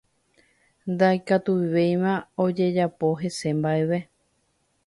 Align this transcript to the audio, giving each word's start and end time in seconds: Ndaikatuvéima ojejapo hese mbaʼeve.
Ndaikatuvéima 0.91 2.13
ojejapo 2.43 3.07
hese 3.21 3.49
mbaʼeve. 3.59 3.99